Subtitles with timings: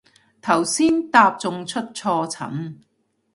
[0.41, 2.79] 頭先搭仲出錯層